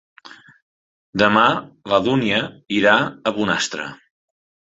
[1.23, 1.43] Demà
[1.91, 2.41] na Dúnia
[2.79, 3.87] irà a Bonastre.